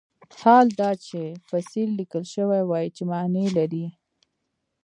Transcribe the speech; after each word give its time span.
حال 0.41 0.67
دا 0.79 0.91
چې 1.05 1.21
فصیل 1.49 1.89
لیکل 1.99 2.23
شوی 2.33 2.61
وای 2.65 2.85
چې 2.95 3.03
معنی 3.11 3.45
لري. 3.57 3.85